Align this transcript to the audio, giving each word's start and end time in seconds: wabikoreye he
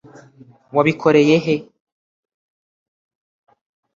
wabikoreye 0.75 1.35
he 1.45 1.55